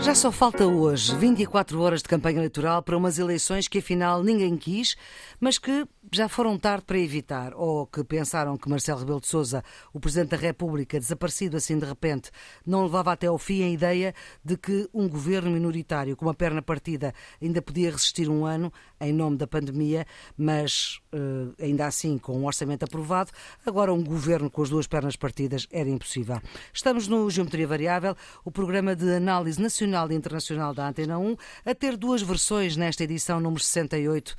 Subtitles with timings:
[0.00, 4.56] Já só falta hoje 24 horas de campanha eleitoral para umas eleições que afinal ninguém
[4.56, 4.96] quis,
[5.38, 9.62] mas que já foram tarde para evitar, ou que pensaram que Marcelo Rebelo de Sousa,
[9.92, 12.30] o Presidente da República, desaparecido assim de repente,
[12.66, 14.14] não levava até ao fim a ideia
[14.44, 19.12] de que um governo minoritário com uma perna partida ainda podia resistir um ano em
[19.12, 20.06] nome da pandemia,
[20.36, 23.30] mas eh, ainda assim com um orçamento aprovado,
[23.64, 26.40] agora um governo com as duas pernas partidas era impossível.
[26.72, 31.74] Estamos no Geometria Variável, o programa de análise nacional e internacional da Antena 1, a
[31.74, 34.36] ter duas versões nesta edição número 68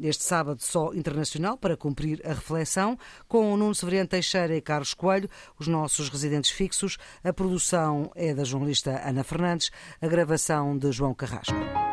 [0.00, 2.98] este sábado só internacional para cumprir a reflexão,
[3.28, 6.96] com o Nuno Severiano Teixeira e Carlos Coelho, os nossos residentes fixos.
[7.22, 9.70] A produção é da jornalista Ana Fernandes,
[10.00, 11.83] a gravação de João Carrasco.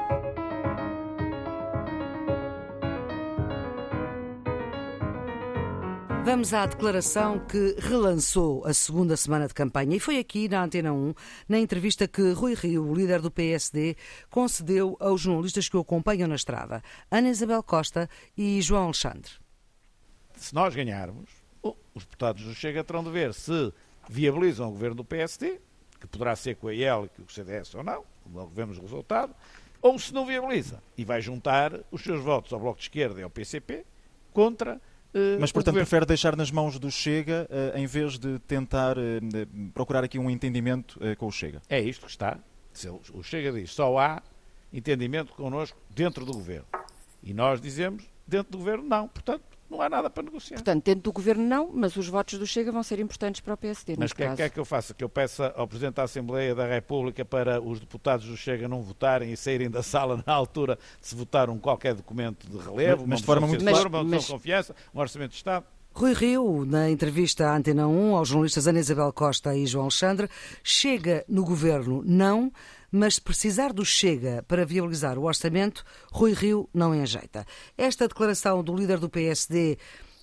[6.24, 10.94] Vamos à declaração que relançou a segunda semana de campanha e foi aqui na Antena
[10.94, 11.16] 1,
[11.50, 13.98] na entrevista que Rui Rio, o líder do PSD,
[14.30, 19.32] concedeu aos jornalistas que o acompanham na estrada, Ana Isabel Costa e João Alexandre.
[20.36, 21.28] Se nós ganharmos,
[21.63, 23.74] os deputados do Chega terão de ver se
[24.08, 25.60] viabilizam o governo do PSD,
[26.00, 28.82] que poderá ser com a IEL e com o CDS ou não, logo vemos o
[28.82, 29.35] resultado,
[29.82, 33.24] ou se não viabiliza e vai juntar os seus votos ao Bloco de Esquerda e
[33.24, 33.85] ao PCP
[34.32, 34.80] contra
[35.40, 39.01] Mas, portanto, prefere deixar nas mãos do Chega uh, em vez de tentar uh,
[39.73, 41.62] procurar aqui um entendimento com o Chega?
[41.70, 42.40] É isto que está.
[43.13, 44.21] O Chega diz só há
[44.71, 46.65] entendimento connosco dentro do governo.
[47.21, 49.07] E nós dizemos dentro do governo não.
[49.07, 50.58] Portanto, não há nada para negociar.
[50.58, 53.58] Portanto, dentro do governo não, mas os votos do Chega vão ser importantes para o
[53.58, 53.96] PSD.
[53.98, 54.94] Mas o que, que, é que eu faça?
[54.94, 58.82] Que eu peça ao Presidente da Assembleia da República para os deputados do Chega não
[58.82, 63.02] votarem e saírem da sala na altura de se votar um qualquer documento de relevo,
[63.02, 65.66] mas, mas de forma muito mas, uma mas, de confiança, um orçamento de Estado.
[65.94, 70.29] Rui Rio, na entrevista à Antena 1 aos jornalistas Ana Isabel Costa e João Alexandre,
[70.63, 72.51] chega no governo não,
[72.91, 77.46] mas se precisar do Chega para viabilizar o orçamento, Rui Rio não enjeita.
[77.78, 79.78] Esta declaração do líder do PSD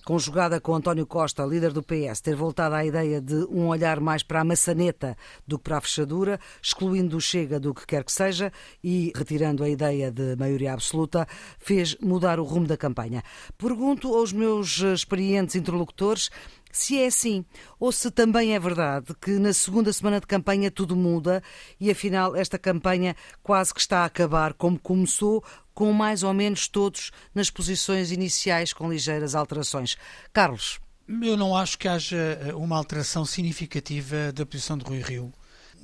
[0.09, 4.23] conjugada com António Costa, líder do PS, ter voltado à ideia de um olhar mais
[4.23, 5.15] para a maçaneta
[5.47, 8.51] do que para a fechadura, excluindo o Chega do que quer que seja
[8.83, 11.27] e retirando a ideia de maioria absoluta,
[11.59, 13.23] fez mudar o rumo da campanha.
[13.55, 16.31] Pergunto aos meus experientes interlocutores
[16.71, 17.43] se é assim,
[17.79, 21.41] ou se também é verdade que na segunda semana de campanha tudo muda
[21.79, 25.43] e afinal esta campanha quase que está a acabar como começou,
[25.73, 29.97] com mais ou menos todos nas posições iniciais com ligeiras alterações.
[30.31, 30.79] Carlos.
[31.07, 35.33] Eu não acho que haja eh, uma alteração significativa da posição de Rui Rio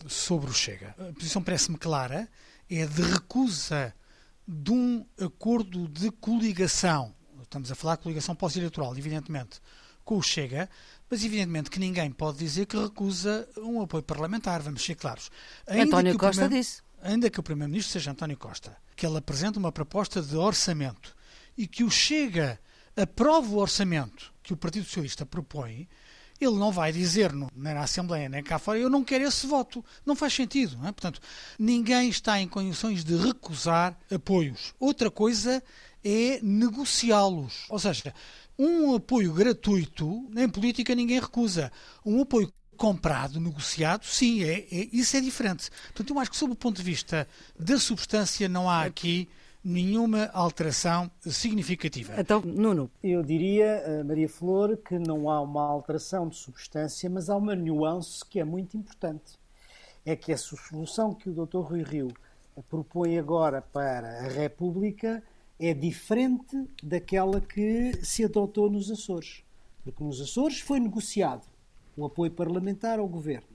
[0.07, 0.93] sobre o Chega.
[0.99, 2.29] A posição parece-me clara,
[2.69, 3.91] é de recusa
[4.47, 7.15] de um acordo de coligação.
[7.41, 9.59] Estamos a falar de coligação pós-eleitoral, evidentemente
[10.05, 10.69] com o Chega,
[11.09, 15.29] mas evidentemente que ninguém pode dizer que recusa um apoio parlamentar, vamos ser claros.
[15.67, 16.81] Ainda António Costa primeiro, disse.
[17.01, 21.15] Ainda que o Primeiro-Ministro seja António Costa, que ele apresente uma proposta de orçamento
[21.57, 22.59] e que o Chega
[22.95, 25.89] aprove o orçamento que o Partido Socialista propõe,
[26.39, 29.83] ele não vai dizer, nem na Assembleia, nem cá fora, eu não quero esse voto.
[30.05, 30.77] Não faz sentido.
[30.77, 30.91] Não é?
[30.91, 31.19] Portanto,
[31.57, 34.73] ninguém está em condições de recusar apoios.
[34.79, 35.63] Outra coisa
[36.05, 37.65] é negociá-los.
[37.67, 38.13] Ou seja,
[38.57, 41.71] um apoio gratuito, em política ninguém recusa.
[42.05, 45.71] Um apoio comprado, negociado, sim, é, é, isso é diferente.
[45.87, 47.27] Portanto, eu acho que, sob o ponto de vista
[47.57, 49.27] da substância, não há aqui
[49.63, 52.13] nenhuma alteração significativa.
[52.19, 52.91] Então, Nuno.
[53.01, 57.55] Eu diria, eh, Maria Flor, que não há uma alteração de substância, mas há uma
[57.55, 59.39] nuance que é muito importante.
[60.05, 61.61] É que essa solução que o Dr.
[61.61, 62.09] Rui Rio
[62.69, 65.23] propõe agora para a República
[65.59, 69.43] é diferente daquela que se adotou nos Açores.
[69.83, 71.45] Porque nos Açores foi negociado
[71.95, 73.47] o apoio parlamentar ao governo.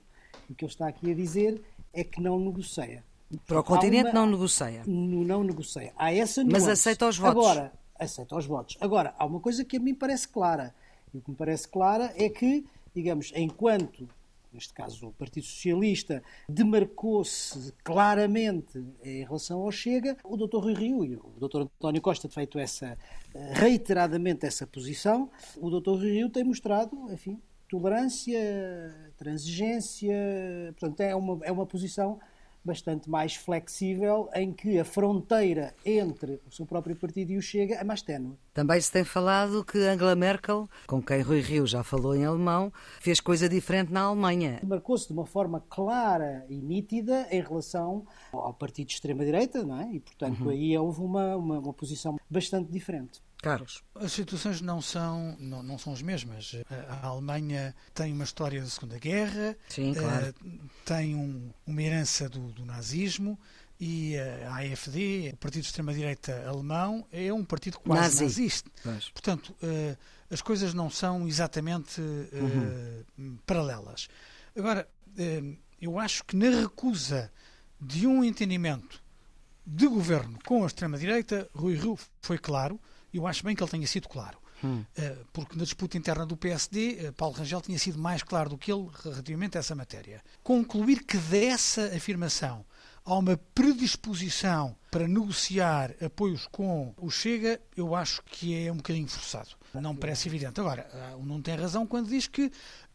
[0.49, 1.61] O que ele está aqui a dizer
[1.93, 3.03] é que não negocia.
[3.47, 4.13] Para o continente uma...
[4.13, 4.83] não negocia.
[4.85, 5.93] Não negocia.
[5.97, 6.65] Há essa nuance.
[6.65, 7.37] Mas aceita os votos.
[7.37, 8.77] Agora, aceita os votos.
[8.81, 10.73] Agora, há uma coisa que a mim parece clara.
[11.13, 14.07] E o que me parece clara é que, digamos, enquanto
[14.53, 20.57] neste caso o Partido Socialista, demarcou-se claramente em relação ao Chega, o Dr.
[20.57, 21.61] Rui Rio e o Dr.
[21.61, 22.97] António Costa, de feito essa,
[23.53, 25.91] reiteradamente essa posição, o Dr.
[25.91, 30.13] Rui Rio tem mostrado, enfim, tolerância, transigência,
[30.77, 32.19] portanto é uma, é uma posição
[32.63, 37.75] bastante mais flexível, em que a fronteira entre o seu próprio partido e o Chega
[37.75, 38.37] é mais ténue.
[38.53, 42.71] Também se tem falado que Angela Merkel, com quem Rui Rio já falou em alemão,
[42.99, 44.59] fez coisa diferente na Alemanha.
[44.63, 49.93] Marcou-se de uma forma clara e nítida em relação ao partido de extrema-direita, não é?
[49.93, 50.49] E, portanto, uhum.
[50.49, 53.21] aí houve uma, uma, uma posição bastante diferente.
[53.41, 53.83] Carlos.
[53.95, 56.55] As situações não são, não, não são as mesmas.
[56.89, 60.29] A, Alemanha tem uma história da Segunda Guerra, Sim, claro.
[60.29, 63.37] uh, tem um, uma herança do, do nazismo
[63.83, 68.23] e a AFD, o partido de extrema-direita alemão, é um partido quase Nazi.
[68.23, 68.71] nazista.
[68.85, 69.09] Mas...
[69.09, 69.97] Portanto, uh,
[70.29, 73.37] as coisas não são exatamente uh, uhum.
[73.43, 74.07] paralelas.
[74.55, 77.31] Agora, uh, eu acho que na recusa
[77.79, 79.01] de um entendimento
[79.65, 82.79] de governo com a extrema-direita, Rui Rio foi claro,
[83.17, 84.37] eu acho bem que ele tenha sido claro.
[84.63, 84.85] Hum.
[85.33, 88.87] Porque na disputa interna do PSD, Paulo Rangel tinha sido mais claro do que ele
[89.03, 90.21] relativamente a essa matéria.
[90.43, 92.63] Concluir que dessa afirmação
[93.03, 99.07] há uma predisposição para negociar apoios com o Chega, eu acho que é um bocadinho
[99.07, 99.49] forçado.
[99.73, 100.59] Não parece evidente.
[100.59, 100.87] Agora,
[101.23, 102.51] não tem razão quando diz que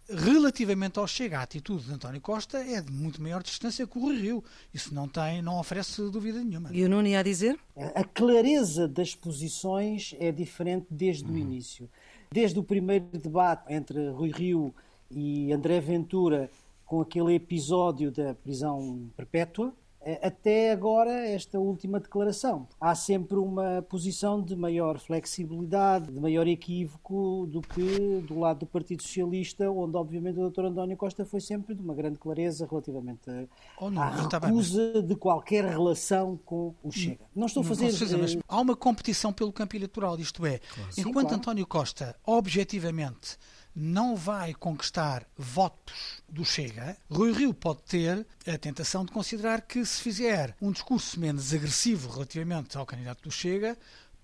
[0.08, 4.12] relativamente ao Chega, a atitude de António Costa é de muito maior distância que o
[4.12, 4.42] Rio.
[4.72, 6.70] Isso não tem, não oferece dúvida nenhuma.
[6.72, 7.58] E o Nuno ia dizer?
[7.94, 11.88] A clareza das posições é diferente desde o início.
[12.30, 14.74] Desde o primeiro debate entre Rui Rio
[15.10, 16.50] e André Ventura,
[16.84, 19.72] com aquele episódio da prisão perpétua,
[20.22, 22.68] até agora esta última declaração.
[22.80, 28.66] Há sempre uma posição de maior flexibilidade, de maior equívoco do que do lado do
[28.66, 30.66] Partido Socialista, onde obviamente o Dr.
[30.66, 33.30] António Costa foi sempre de uma grande clareza relativamente
[33.80, 37.24] oh, não, à recusa de qualquer relação com o Chega.
[37.34, 37.90] Não estou a fazer...
[37.90, 40.90] Certeza, mas há uma competição pelo campo eleitoral, isto é, claro.
[40.92, 41.34] enquanto Sim, claro.
[41.36, 43.38] António Costa objetivamente
[43.76, 49.84] não vai conquistar votos do Chega, Rui Rio pode ter a tentação de considerar que
[49.84, 53.76] se fizer um discurso menos agressivo relativamente ao candidato do Chega,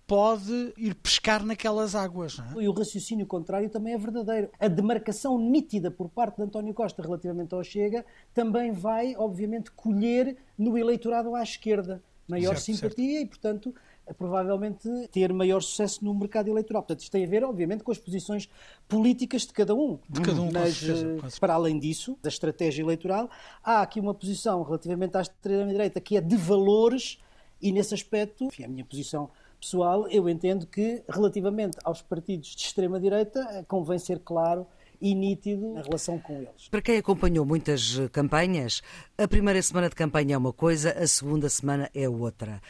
[0.07, 2.39] pode ir pescar naquelas águas.
[2.39, 2.63] É?
[2.63, 4.51] E o raciocínio contrário também é verdadeiro.
[4.59, 10.37] A demarcação nítida por parte de António Costa relativamente ao Chega também vai, obviamente, colher
[10.57, 13.25] no eleitorado à esquerda maior certo, simpatia certo.
[13.25, 13.75] e, portanto,
[14.17, 16.83] provavelmente ter maior sucesso no mercado eleitoral.
[16.83, 18.49] Portanto, isto tem a ver, obviamente, com as posições
[18.89, 19.99] políticas de cada um.
[20.09, 23.31] De cada um, Mas, certeza, eh, para além disso, da estratégia eleitoral,
[23.63, 27.19] há aqui uma posição relativamente à extrema-direita que é de valores
[27.61, 32.63] e, nesse aspecto, enfim, a minha posição pessoal, eu entendo que, relativamente aos partidos de
[32.63, 34.67] extrema-direita, eh, convém ser claro
[35.01, 36.69] e nítido na relação com eles.
[36.71, 38.83] Para quem acompanhou muitas eh, campanhas,
[39.19, 42.61] a primeira semana de campanha é uma coisa, a segunda semana é outra.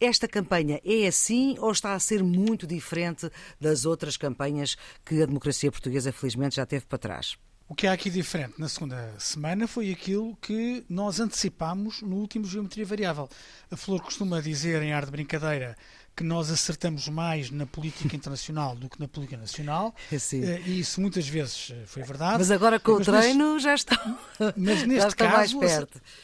[0.00, 3.28] Esta campanha é assim ou está a ser muito diferente
[3.60, 7.36] das outras campanhas que a democracia portuguesa, felizmente, já teve para trás?
[7.68, 12.46] O que há aqui diferente na segunda semana foi aquilo que nós antecipámos no último
[12.46, 13.28] Geometria Variável.
[13.70, 15.76] A Flor costuma dizer, em ar de brincadeira,
[16.16, 19.94] que nós acertamos mais na política internacional do que na política nacional.
[20.18, 20.44] Sim.
[20.44, 22.38] Eh, e isso muitas vezes eh, foi verdade.
[22.38, 24.18] Mas agora com mas o treino neste, já estão.
[24.56, 25.60] Mas neste caso,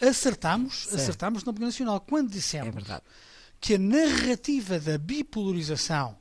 [0.01, 2.01] acertamos, acertamos na política nacional.
[2.01, 2.69] Quando dissemos.
[2.69, 3.03] É verdade
[3.65, 6.15] que a narrativa da bipolarização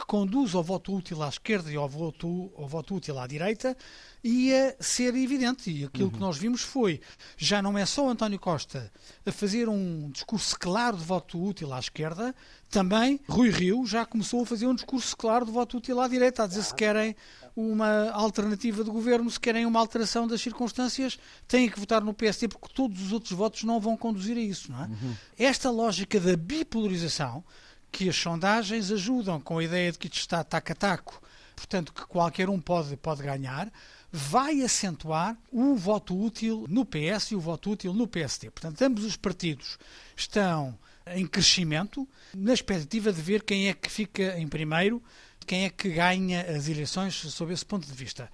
[0.00, 3.76] que conduz ao voto útil à esquerda e ao voto, ao voto útil à direita
[4.24, 5.70] ia ser evidente.
[5.70, 6.10] E aquilo uhum.
[6.10, 7.00] que nós vimos foi,
[7.36, 8.90] já não é só António Costa
[9.26, 12.34] a fazer um discurso claro de voto útil à esquerda,
[12.70, 16.44] também Rui Rio já começou a fazer um discurso claro de voto útil à direita,
[16.44, 17.14] a dizer se querem
[17.54, 22.48] uma alternativa de governo, se querem uma alteração das circunstâncias, têm que votar no PSD,
[22.48, 24.72] porque todos os outros votos não vão conduzir a isso.
[24.72, 24.86] Não é?
[24.86, 25.14] Uhum.
[25.38, 27.44] Esta lógica da bipolarização,
[27.90, 31.22] que as sondagens ajudam com a ideia de que isto está taco a taco,
[31.56, 33.70] portanto que qualquer um pode, pode ganhar,
[34.12, 38.50] vai acentuar o voto útil no PS e o voto útil no PSD.
[38.50, 39.78] Portanto, ambos os partidos
[40.16, 45.02] estão em crescimento, na expectativa de ver quem é que fica em primeiro
[45.46, 48.30] quem é que ganha as eleições sob esse ponto de vista.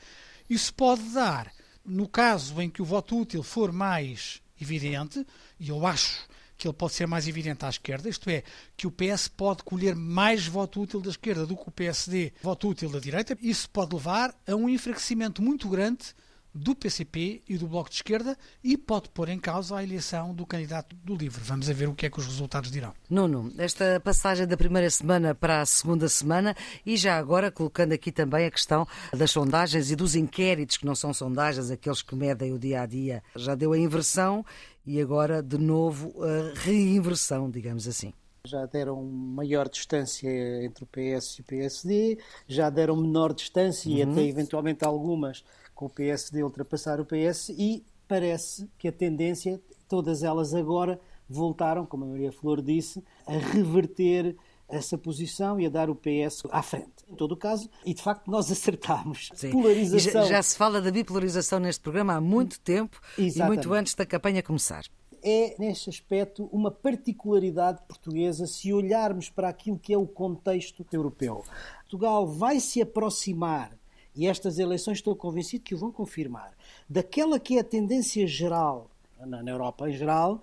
[0.50, 1.50] Isso pode dar,
[1.84, 5.26] no caso em que o voto útil for mais evidente,
[5.58, 8.42] e eu acho que ele pode ser mais evidente à esquerda, isto é,
[8.76, 12.68] que o PS pode colher mais voto útil da esquerda do que o PSD voto
[12.68, 16.14] útil da direita, isso pode levar a um enfraquecimento muito grande
[16.56, 20.46] do PCP e do Bloco de Esquerda e pode pôr em causa a eleição do
[20.46, 21.42] candidato do LIVRE.
[21.44, 22.94] Vamos ver o que é que os resultados dirão.
[23.10, 28.10] Nuno, esta passagem da primeira semana para a segunda semana e já agora colocando aqui
[28.10, 32.52] também a questão das sondagens e dos inquéritos, que não são sondagens, aqueles que medem
[32.52, 34.44] o dia a dia, já deu a inversão
[34.87, 38.12] e agora de novo a reinversão, digamos assim
[38.47, 40.31] já deram maior distância
[40.64, 43.97] entre o PS e o PSD, já deram menor distância uhum.
[43.97, 49.61] e até eventualmente algumas com o PSD ultrapassar o PS e parece que a tendência
[49.88, 54.37] todas elas agora voltaram, como a Maria Flor disse, a reverter
[54.68, 56.92] essa posição e a dar o PS à frente.
[57.08, 59.30] Em todo o caso, e de facto nós acertámos.
[59.35, 59.50] Sim.
[59.50, 60.23] Polarização.
[60.23, 63.38] Já, já, se fala da bipolarização neste programa há muito tempo Exatamente.
[63.38, 64.85] e muito antes da campanha começar.
[65.23, 71.44] É, neste aspecto, uma particularidade portuguesa se olharmos para aquilo que é o contexto europeu.
[71.80, 73.73] Portugal vai se aproximar,
[74.14, 76.52] e estas eleições estou convencido que o vão confirmar,
[76.88, 80.40] daquela que é a tendência geral, na Europa em geral,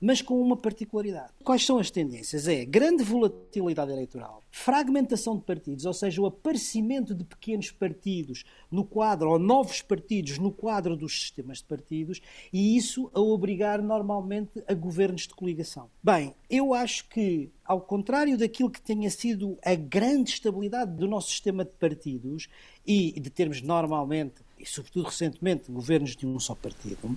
[0.00, 1.32] mas com uma particularidade.
[1.44, 2.48] Quais são as tendências?
[2.48, 8.84] É grande volatilidade eleitoral, fragmentação de partidos, ou seja, o aparecimento de pequenos partidos no
[8.84, 12.20] quadro, ou novos partidos no quadro dos sistemas de partidos,
[12.52, 15.90] e isso a obrigar normalmente a governos de coligação.
[16.02, 21.30] Bem, eu acho que, ao contrário daquilo que tenha sido a grande estabilidade do nosso
[21.30, 22.48] sistema de partidos,
[22.86, 27.16] e de termos normalmente, e sobretudo recentemente, governos de um só partido,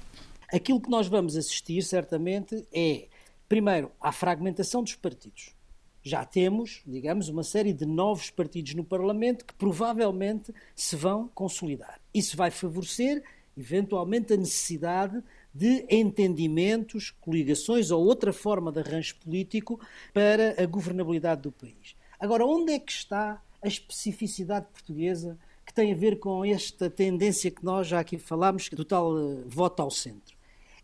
[0.53, 3.07] Aquilo que nós vamos assistir, certamente, é,
[3.49, 5.55] primeiro, à fragmentação dos partidos.
[6.03, 11.99] Já temos, digamos, uma série de novos partidos no Parlamento que provavelmente se vão consolidar.
[12.13, 13.23] Isso vai favorecer,
[13.57, 19.79] eventualmente, a necessidade de entendimentos, coligações ou outra forma de arranjo político
[20.13, 21.95] para a governabilidade do país.
[22.19, 27.49] Agora, onde é que está a especificidade portuguesa que tem a ver com esta tendência
[27.49, 30.32] que nós já aqui falámos, do tal uh, voto ao centro?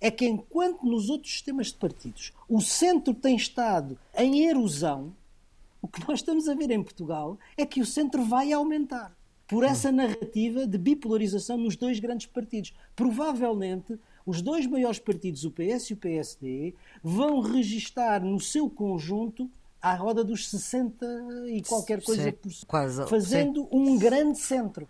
[0.02, 5.14] É que enquanto nos outros sistemas de partidos o centro tem estado em erosão,
[5.82, 9.16] o que nós estamos a ver em Portugal é que o centro vai aumentar
[9.48, 12.72] por essa narrativa de bipolarização nos dois grandes partidos.
[12.96, 19.50] Provavelmente, os dois maiores partidos, o PS e o PSD, vão registar no seu conjunto
[19.82, 21.06] à roda dos 60
[21.48, 24.88] e qualquer coisa sim, por quase, fazendo um grande centro.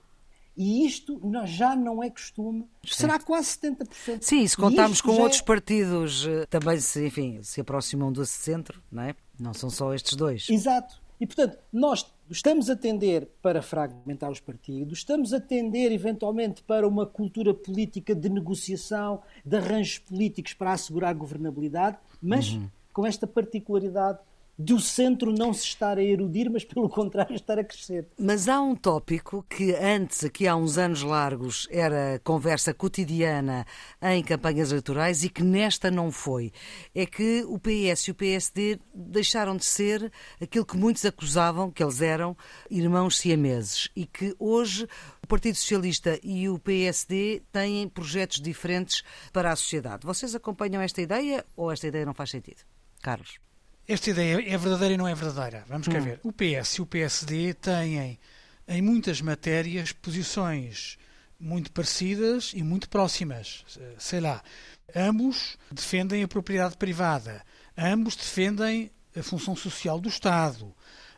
[0.60, 2.68] E isto já não é costume.
[2.86, 4.22] Será quase 70%.
[4.22, 5.44] Sim, se contarmos com outros é...
[5.46, 9.16] partidos eh, também se, enfim, se aproximam do centro, não é?
[9.40, 10.50] Não são só estes dois.
[10.50, 11.02] Exato.
[11.18, 16.86] E, portanto, nós estamos a tender para fragmentar os partidos, estamos a tender, eventualmente, para
[16.86, 22.70] uma cultura política de negociação, de arranjos políticos para assegurar governabilidade, mas uhum.
[22.92, 24.20] com esta particularidade
[24.60, 28.06] do centro não se estar a erudir, mas pelo contrário estar a crescer.
[28.20, 33.66] Mas há um tópico que antes, aqui há uns anos largos, era conversa cotidiana
[34.02, 36.52] em campanhas eleitorais e que nesta não foi.
[36.94, 40.12] É que o PS e o PSD deixaram de ser
[40.42, 42.36] aquilo que muitos acusavam que eles eram
[42.70, 44.86] irmãos siameses e que hoje
[45.24, 50.06] o Partido Socialista e o PSD têm projetos diferentes para a sociedade.
[50.06, 52.60] Vocês acompanham esta ideia ou esta ideia não faz sentido?
[53.02, 53.40] Carlos
[53.90, 55.66] esta ideia é verdadeira e não é verdadeira.
[55.68, 56.04] Vamos cá hum.
[56.04, 56.20] ver.
[56.24, 58.20] O PS e o PSD têm,
[58.68, 60.96] em muitas matérias, posições
[61.40, 63.66] muito parecidas e muito próximas.
[63.98, 64.44] Sei lá.
[64.96, 67.44] Ambos defendem a propriedade privada.
[67.76, 70.72] Ambos defendem a função social do Estado.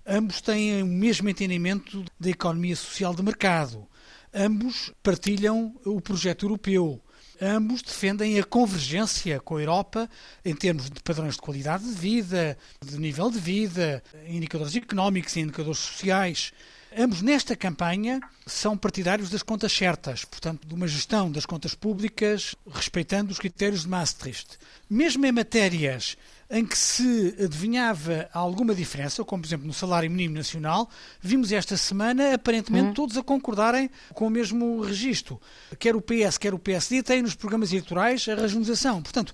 [0.08, 3.86] Ambos têm o mesmo entendimento da economia social de mercado.
[4.34, 7.04] Ambos partilham o projeto europeu
[7.42, 10.10] ambos defendem a convergência com a Europa
[10.46, 15.40] em termos de padrões de qualidade de vida, de nível de vida, indicadores económicos e
[15.40, 16.54] indicadores sociais.
[16.96, 22.54] Ambos nesta campanha são partidários das contas certas, portanto, de uma gestão das contas públicas
[22.70, 24.60] respeitando os critérios de Maastricht.
[24.90, 26.18] Mesmo em matérias
[26.52, 30.90] em que se adivinhava alguma diferença, como por exemplo no salário mínimo nacional,
[31.22, 32.94] vimos esta semana aparentemente hum.
[32.94, 35.40] todos a concordarem com o mesmo registro.
[35.80, 39.02] Quer o PS, quer o PSD têm nos programas eleitorais a regionalização.
[39.02, 39.34] Portanto,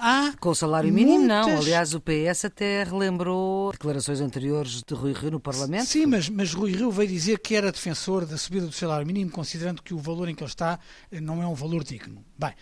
[0.00, 1.46] Há Com o salário mínimo, muitas...
[1.46, 1.58] não.
[1.58, 5.86] Aliás, o PS até relembrou declarações anteriores de Rui Rio no Parlamento.
[5.86, 9.30] Sim, mas, mas Rui Rio veio dizer que era defensor da subida do salário mínimo,
[9.30, 10.78] considerando que o valor em que ele está
[11.10, 12.24] não é um valor digno.
[12.38, 12.52] Bem,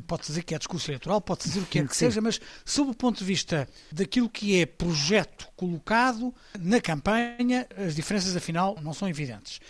[0.00, 2.90] pode dizer que é discurso eleitoral, pode dizer o que quer que seja, mas sob
[2.90, 8.94] o ponto de vista daquilo que é projeto colocado na campanha, as diferenças afinal não
[8.94, 9.60] são evidentes.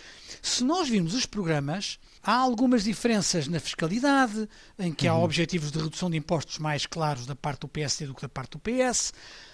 [0.41, 4.47] Se nós virmos os programas, há algumas diferenças na fiscalidade,
[4.79, 5.23] em que há uhum.
[5.23, 8.51] objetivos de redução de impostos mais claros da parte do PSD do que da parte
[8.51, 9.13] do PS.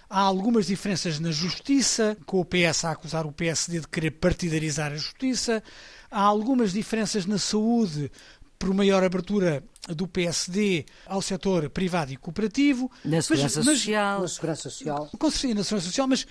[0.09, 4.91] Há algumas diferenças na justiça, com o PS a acusar o PSD de querer partidarizar
[4.91, 5.61] a justiça.
[6.09, 8.11] Há algumas diferenças na saúde,
[8.59, 12.91] por maior abertura do PSD ao setor privado e cooperativo.
[13.05, 14.21] Na segurança mas, social.
[14.21, 15.09] na segurança social.
[15.17, 16.27] Com certeza, na segurança social, mas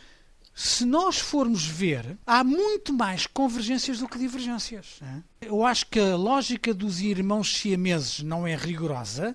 [0.54, 5.00] se nós formos ver, há muito mais convergências do que divergências.
[5.40, 9.34] Eu acho que a lógica dos irmãos siameses não é rigorosa,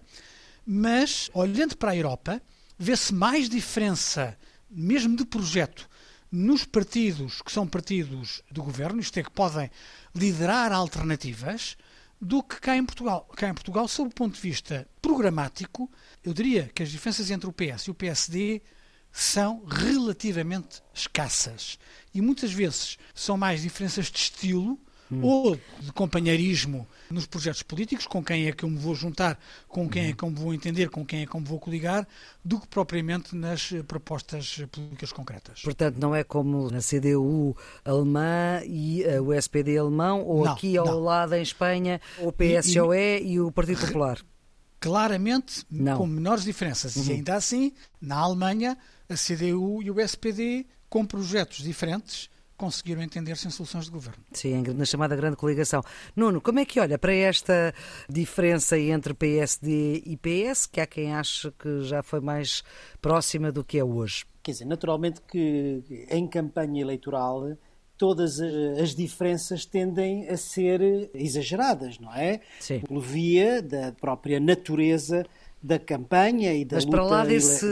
[0.65, 2.41] mas olhando para a Europa,
[2.77, 4.37] vê-se mais diferença,
[4.69, 5.89] mesmo de projeto,
[6.29, 9.71] nos partidos que são partidos do governo, isto é, que podem
[10.13, 11.77] liderar alternativas,
[12.23, 13.27] do que cá em Portugal.
[13.35, 15.91] Cá em Portugal, sob o ponto de vista programático,
[16.23, 18.61] eu diria que as diferenças entre o PS e o PSD
[19.11, 21.77] são relativamente escassas.
[22.13, 24.79] E muitas vezes são mais diferenças de estilo
[25.13, 25.23] hum.
[25.23, 29.87] ou de companheirismo nos projetos políticos, com quem é que eu me vou juntar, com
[29.87, 32.07] quem é que eu me vou entender, com quem é que eu me vou coligar,
[32.43, 35.61] do que propriamente nas propostas políticas concretas.
[35.61, 37.55] Portanto, não é como na CDU
[37.85, 40.99] alemã e uh, o SPD alemão, ou não, aqui ao não.
[40.99, 44.19] lado em Espanha, o PSOE e, e, e o Partido Popular.
[44.79, 45.97] Claramente, não.
[45.97, 46.95] com menores diferenças.
[46.97, 47.05] Uhum.
[47.05, 48.77] E ainda assim, na Alemanha,
[49.07, 54.23] a CDU e o SPD, com projetos diferentes, conseguiram entender-se em soluções de governo.
[54.31, 55.81] Sim, na chamada grande coligação.
[56.15, 57.73] Nuno, como é que olha para esta
[58.09, 62.63] diferença entre PSD e PS, que há quem ache que já foi mais
[63.01, 64.25] próxima do que é hoje?
[64.41, 67.57] Quer dizer, naturalmente que em campanha eleitoral
[67.97, 72.41] todas as diferenças tendem a ser exageradas, não é?
[72.59, 72.81] Sim.
[72.81, 75.25] Por via da própria natureza
[75.61, 77.65] da campanha e da Mas luta para lá desse,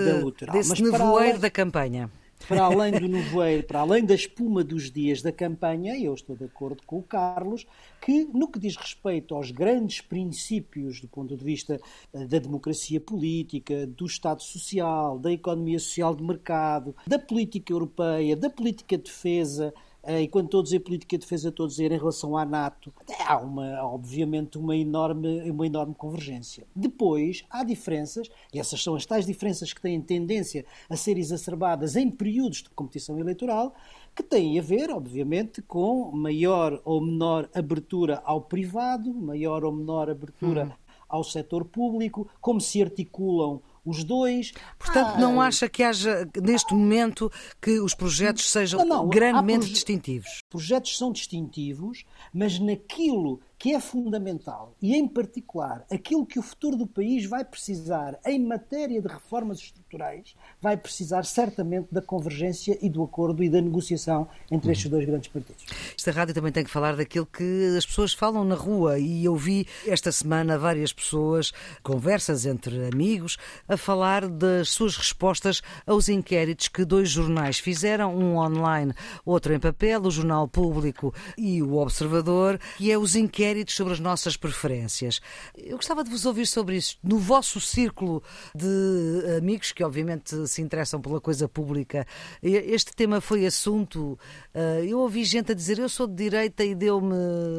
[0.54, 2.10] desse Mas nevoeiro além, da campanha.
[2.51, 6.43] Para além do nevoeiro, para além da espuma dos dias da campanha, eu estou de
[6.43, 7.65] acordo com o Carlos,
[8.01, 11.79] que no que diz respeito aos grandes princípios do ponto de vista
[12.13, 18.36] eh, da democracia política, do Estado Social, da economia social de mercado, da política europeia,
[18.36, 19.74] da política de defesa,
[20.08, 22.91] e quando estou a dizer política de defesa, estou a dizer em relação à NATO,
[23.27, 26.65] há uma, obviamente uma enorme, uma enorme convergência.
[26.75, 31.96] Depois, há diferenças, e essas são as tais diferenças que têm tendência a ser exacerbadas
[31.96, 33.75] em períodos de competição eleitoral,
[34.15, 40.10] que têm a ver, obviamente, com maior ou menor abertura ao privado, maior ou menor
[40.10, 40.93] abertura hum.
[41.08, 44.52] ao setor público, como se articulam os dois.
[44.78, 49.74] Portanto, não acha que haja, neste momento, que os projetos sejam não, não, grandemente proje
[49.74, 50.41] distintivos?
[50.51, 52.03] Projetos são distintivos,
[52.34, 57.46] mas naquilo que é fundamental e, em particular, aquilo que o futuro do país vai
[57.46, 63.50] precisar em matéria de reformas estruturais, vai precisar certamente da convergência e do acordo e
[63.50, 65.63] da negociação entre estes dois grandes partidos.
[65.96, 69.36] Esta rádio também tem que falar daquilo que as pessoas falam na rua e eu
[69.36, 71.53] vi esta semana várias pessoas,
[71.84, 73.38] conversas entre amigos,
[73.70, 78.91] a falar das suas respostas aos inquéritos que dois jornais fizeram, um online,
[79.24, 84.00] outro em papel, o Jornal Público e o Observador, e é os inquéritos sobre as
[84.00, 85.22] nossas preferências.
[85.56, 86.98] Eu gostava de vos ouvir sobre isso.
[87.04, 88.24] No vosso círculo
[88.56, 92.06] de amigos, que obviamente se interessam pela coisa pública,
[92.42, 94.18] este tema foi assunto.
[94.54, 97.16] Eh, eu ouvi gente a dizer: eu sou de direita e deu-me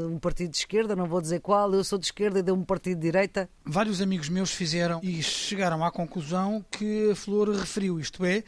[0.06, 2.66] um partido de esquerda, não vou dizer qual, eu sou de esquerda e deu-me um
[2.66, 3.48] partido de direita.
[3.64, 8.42] Vários amigos meus fizeram e chegaram à conclusão que a Flor referiu, isto é,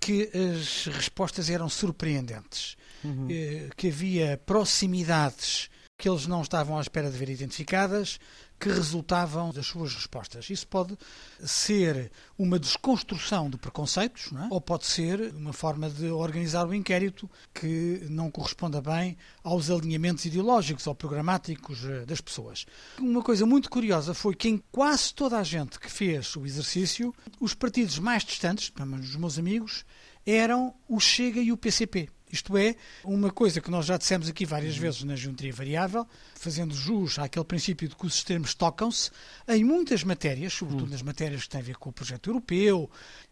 [0.00, 3.28] que as respostas eram surpreendentes, uhum.
[3.30, 8.18] Eh, que havia proximidades que eles não estavam à espera de ver identificadas,
[8.58, 10.48] que resultavam das suas respostas.
[10.48, 10.96] Isso pode
[11.40, 14.48] ser uma desconstrução de preconceitos, é?
[14.50, 20.24] ou pode ser uma forma de organizar o inquérito que não corresponda bem aos alinhamentos
[20.24, 22.64] ideológicos ou programáticos eh, das pessoas.
[22.98, 27.14] Uma coisa muito curiosa foi que em quase toda a gente que fez o exercício,
[27.40, 29.84] os partidos mais distantes, pelo menos os meus amigos,
[30.26, 32.08] eram o Chega e o PCP.
[32.34, 36.74] Isto é, uma coisa que nós já dissemos aqui várias vezes na geometria variável, fazendo
[36.74, 39.12] jus àquele princípio de que os sistemas tocam-se,
[39.46, 42.90] em muitas matérias, sobretudo nas matérias que têm a ver com o projeto europeu,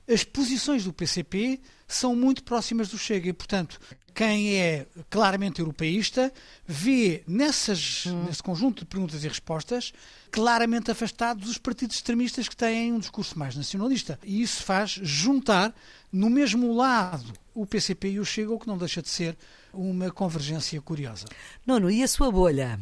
[0.09, 3.81] as posições do PCP são muito próximas do Chega e, portanto,
[4.14, 6.33] quem é claramente europeísta
[6.66, 8.25] vê nessas, hum.
[8.25, 9.92] nesse conjunto de perguntas e respostas
[10.31, 14.18] claramente afastados os partidos extremistas que têm um discurso mais nacionalista.
[14.25, 15.75] E isso faz juntar
[16.11, 19.37] no mesmo lado o PCP e o Chega, o que não deixa de ser
[19.72, 21.27] uma convergência curiosa.
[21.66, 22.81] Nono, e a sua bolha?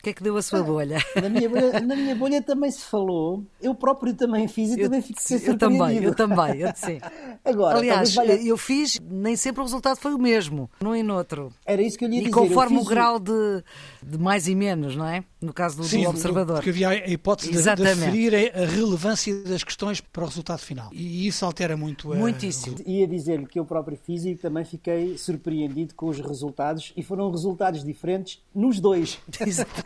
[0.00, 0.96] O que é que deu a sua bolha?
[1.20, 4.86] Na minha bolha, na minha bolha também se falou, eu próprio também fiz e eu,
[4.86, 6.98] também fiquei Eu também, eu também, eu sim.
[7.44, 8.32] Agora, Aliás, valha...
[8.42, 11.52] eu fiz, nem sempre o resultado foi o mesmo, num e noutro.
[11.66, 12.34] Era isso que eu lhe ia e dizer.
[12.34, 13.62] E conforme o grau de,
[14.02, 15.22] de, mais e menos, não é?
[15.40, 16.56] No caso do, sim, do observador.
[16.56, 17.96] Porque havia a hipótese Exatamente.
[17.96, 20.90] de, aferir a relevância das questões para o resultado final.
[20.92, 22.16] E isso altera muito a...
[22.16, 22.76] Muitíssimo.
[22.86, 27.30] Ia dizer-lhe que eu próprio fiz e também fiquei surpreendido com os resultados e foram
[27.30, 29.18] resultados diferentes nos dois.
[29.40, 29.84] Exato.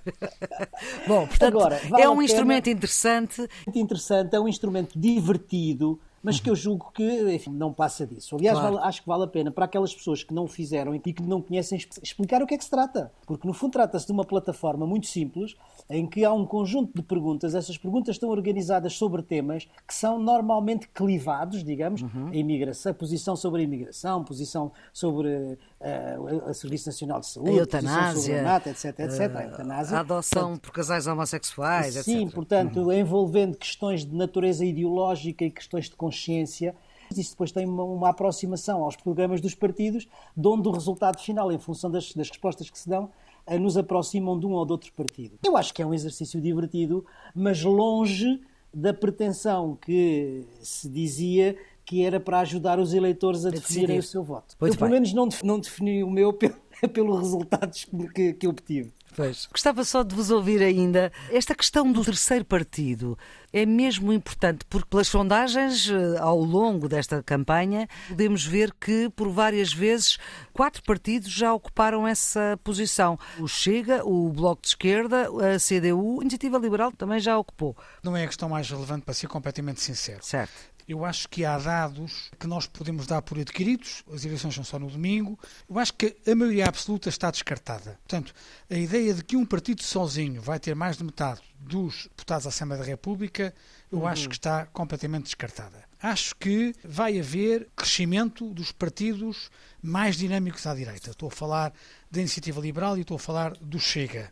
[1.07, 3.49] Bom, portanto, Agora, vale é um instrumento interessante.
[3.67, 8.34] Muito interessante, é um instrumento divertido, mas que eu julgo que enfim, não passa disso.
[8.34, 8.74] Aliás, Claro.
[8.76, 11.22] vale- acho que vale a pena para aquelas pessoas que não o fizeram e que
[11.22, 13.12] não conhecem exp- explicar o que é que se trata.
[13.26, 15.54] Porque, no fundo, trata-se de uma plataforma muito simples
[15.88, 17.55] em que há um conjunto de perguntas.
[17.55, 23.37] Essas perguntas estão organizadas sobre temas que são normalmente clivados, digamos, a imigração, a posição
[23.37, 26.16] sobre a imigração, posição sobre eh,
[26.47, 29.20] a, a Serviço Nacional de Saúde, A eutanásia, a NAT, etc, etc.
[29.20, 29.97] a eh, eutanásia.
[29.99, 32.35] a adoção por casais homossexuais, Sim, etc.
[32.35, 36.75] portanto, envolvendo questões de natureza ideológica e questões de consciência.
[37.14, 41.53] Isso depois tem uma, uma aproximação aos programas dos partidos, de onde o resultado final,
[41.53, 44.72] em função das, das respostas que se dão, eh, nos aproximam de um ou de
[44.72, 45.38] outro partido.
[45.44, 47.04] Eu acho que é um exercício divertido,
[47.35, 48.40] mas longe
[48.72, 53.98] da pretensão que se dizia que era para ajudar os eleitores a, definirem decidir.
[53.98, 54.57] o seu voto.
[54.61, 55.00] Muito eu, pelo bem.
[55.00, 56.54] menos, não, def- não defini o meu pelo,
[56.92, 58.90] pelos resultados que, que obtive.
[59.14, 59.46] Pois.
[59.50, 61.12] Gostava só de vos ouvir ainda.
[61.31, 63.16] Esta questão do terceiro partido
[63.53, 69.29] é mesmo importante, porque pelas sondagens eh, ao longo desta campanha podemos ver que por
[69.29, 70.18] várias vezes
[70.53, 73.16] quatro partidos já ocuparam essa posição.
[73.38, 77.77] O Chega, o Bloco de Esquerda, a CDU, a Iniciativa Liberal também já ocupou.
[78.03, 80.18] Não é a questão mais relevante para ser completamente sincero.
[80.22, 80.73] Certo.
[80.87, 84.79] Eu acho que há dados que nós podemos dar por adquiridos, as eleições são só
[84.79, 85.38] no domingo.
[85.68, 87.99] Eu acho que a maioria absoluta está descartada.
[88.07, 88.35] Portanto,
[88.70, 92.51] a ideia de que um partido sozinho vai ter mais de metade dos deputados à
[92.51, 93.55] Assembleia da República,
[93.90, 95.85] eu acho que está completamente descartada.
[96.03, 101.12] Acho que vai haver crescimento dos partidos mais dinâmicos à direita.
[101.12, 101.73] Estou a falar
[102.11, 104.31] da Iniciativa Liberal e estou a falar do Chega.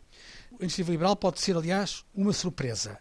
[0.51, 2.99] A Iniciativa Liberal pode ser, aliás, uma surpresa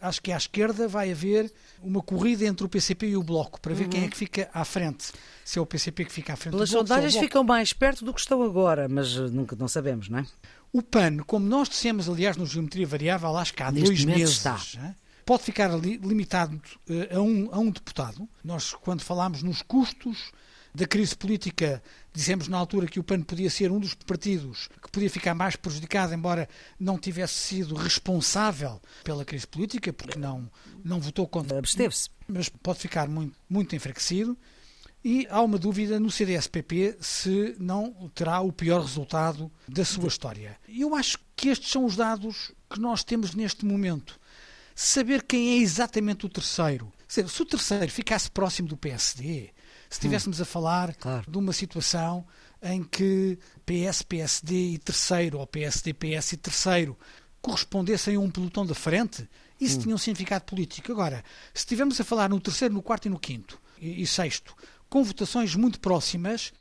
[0.00, 3.74] acho que à esquerda vai haver uma corrida entre o PCP e o Bloco para
[3.74, 5.12] ver quem é que fica à frente.
[5.44, 7.42] Se é o PCP que fica à frente Pelas do Bloco, se é sondagens ficam
[7.44, 10.26] mais perto do que estão agora, mas nunca não sabemos, não é?
[10.72, 14.36] O PAN, como nós dissemos, aliás, no Geometria Variável, acho que há Neste dois meses,
[14.36, 14.58] está.
[14.76, 14.94] né?
[15.26, 18.28] pode ficar li- limitado eh, a um, a um deputado.
[18.42, 20.32] Nós, quando falámos nos custos
[20.74, 24.90] da crise política, dissemos na altura que o PAN podia ser um dos partidos que
[24.90, 30.50] podia ficar mais prejudicado, embora não tivesse sido responsável pela crise política, porque não,
[30.84, 31.58] não votou contra.
[31.58, 32.08] Absteve-se.
[32.28, 34.36] mas pode ficar muito, muito enfraquecido.
[35.02, 40.58] E há uma dúvida no CDS-PP se não terá o pior resultado da sua história.
[40.68, 44.20] Eu acho que estes são os dados que nós temos neste momento.
[44.74, 46.92] Saber quem é exatamente o terceiro.
[47.08, 49.50] Dizer, se o terceiro ficasse próximo do PSD,
[49.90, 51.28] se estivéssemos a falar Claro.
[51.28, 52.24] de uma situação
[52.62, 56.96] em que PS, PSD e terceiro, ou PSD, PS e terceiro,
[57.42, 59.28] correspondessem a um pelotão da frente,
[59.60, 60.92] isso tinha um significado político.
[60.92, 64.54] Agora, se estivermos a falar no terceiro, no quarto e no quinto, e, e sexto,
[64.88, 66.52] com votações muito próximas,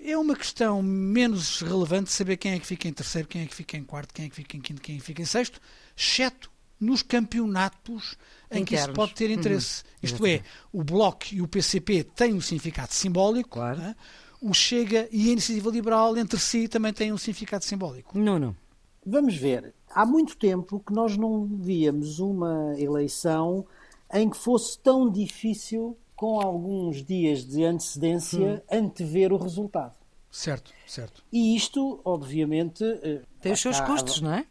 [0.00, 3.54] é uma questão menos relevante saber quem é que fica em terceiro, quem é que
[3.54, 5.60] fica em quarto, quem é que fica em quinto, quem é que fica em sexto,
[5.96, 6.50] exceto
[6.80, 8.16] nos campeonatos
[8.50, 9.82] em que isso pode ter interesse.
[10.02, 13.78] Isto é, o Bloco e o PCP têm um significado simbólico, Claro.
[13.78, 13.96] né?
[14.40, 18.18] o Chega e a Iniciativa Liberal entre si também têm um significado simbólico.
[18.18, 18.56] Nuno.
[19.04, 19.74] Vamos ver.
[19.90, 23.64] Há muito tempo que nós não víamos uma eleição
[24.12, 29.94] em que fosse tão difícil, com alguns dias de antecedência, antever o resultado.
[30.30, 31.24] Certo, certo.
[31.32, 32.84] E isto, obviamente.
[32.84, 34.44] eh, Tem os seus custos, não é?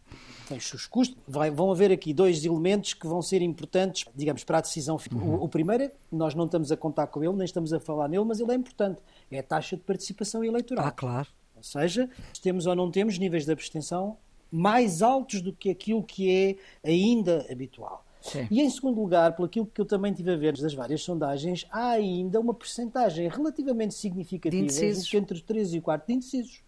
[0.45, 1.17] Tem os seus custos.
[1.27, 5.23] Vai- vão haver aqui dois elementos que vão ser importantes, digamos, para a decisão final.
[5.23, 5.35] Uhum.
[5.35, 8.07] O, o primeiro, é, nós não estamos a contar com ele, nem estamos a falar
[8.07, 9.01] nele, mas ele é importante.
[9.31, 10.85] É a taxa de participação eleitoral.
[10.85, 11.27] Ah, claro.
[11.55, 14.17] Ou seja, se temos ou não temos níveis de abstenção
[14.51, 18.05] mais altos do que aquilo que é ainda habitual.
[18.21, 18.47] Sim.
[18.49, 21.65] E em segundo lugar, pelo aquilo que eu também tive a ver das várias sondagens,
[21.69, 24.65] há ainda uma percentagem relativamente significativa
[25.13, 26.63] entre os 3 e o 4 de indecisos.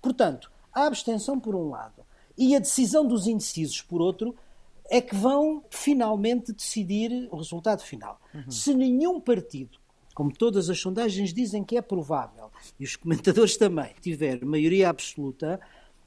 [0.00, 2.02] Portanto, a abstenção por um lado
[2.36, 4.34] e a decisão dos indecisos por outro
[4.90, 8.20] é que vão finalmente decidir o resultado final.
[8.48, 9.78] Se nenhum partido,
[10.14, 15.60] como todas as sondagens dizem que é provável, e os comentadores também, tiver maioria absoluta,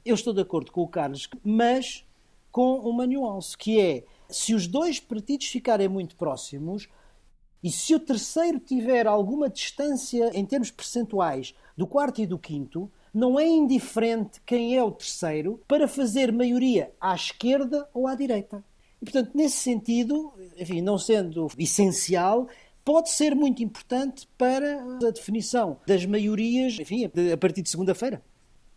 [0.04, 2.04] eu estou de acordo com o Carlos, mas
[2.52, 6.88] com uma nuance, que é se os dois partidos ficarem muito próximos,
[7.62, 12.90] e se o terceiro tiver alguma distância em termos percentuais do quarto e do quinto,
[13.14, 18.64] não é indiferente quem é o terceiro para fazer maioria à esquerda ou à direita.
[19.00, 22.48] E, portanto, nesse sentido, enfim, não sendo essencial,
[22.84, 28.22] pode ser muito importante para a definição das maiorias, enfim, a partir de segunda-feira.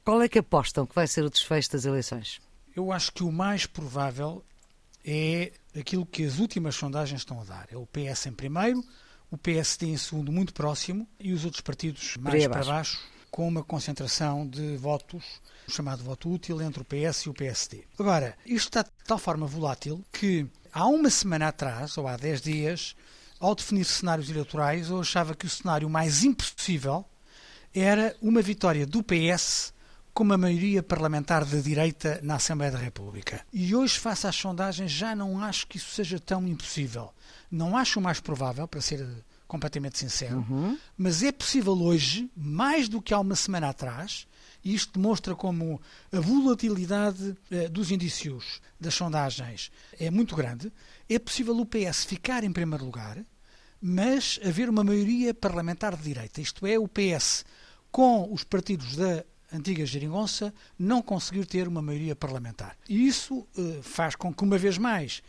[0.06, 2.40] Qual é que apostam que vai ser o desfecho das eleições?
[2.76, 4.44] Eu acho que o mais provável
[5.04, 7.68] é aquilo que as últimas sondagens estão a dar.
[7.72, 8.84] É o PS em primeiro,
[9.32, 12.70] o PSD em segundo, muito próximo, e os outros partidos mais para abaixo.
[12.70, 13.00] baixo,
[13.38, 15.24] com uma concentração de votos,
[15.68, 17.84] o chamado voto útil, entre o PS e o PSD.
[18.00, 22.42] Agora, isto está de tal forma volátil que há uma semana atrás, ou há 10
[22.42, 22.96] dias,
[23.40, 27.06] ao definir cenários eleitorais, eu achava que o cenário mais impossível
[27.76, 29.72] era uma vitória do PS
[30.16, 33.46] com uma maioria parlamentar da direita na Assembleia da República.
[33.54, 37.14] E hoje, face às sondagens, já não acho que isso seja tão impossível.
[37.52, 39.08] Não acho o mais provável, para ser
[39.48, 40.78] completamente sincero, uhum.
[40.98, 44.28] mas é possível hoje, mais do que há uma semana atrás,
[44.64, 45.82] e isto demonstra como
[46.12, 50.72] a volatilidade eh, dos indícios das sondagens é muito grande,
[51.10, 53.18] é possível o PS ficar em primeiro lugar,
[53.82, 57.46] mas haver uma maioria parlamentar de direita, isto é, o PS
[57.92, 62.76] com os partidos da antiga geringonça não conseguir ter uma maioria parlamentar.
[62.90, 65.22] E isso eh, faz com que, uma vez mais,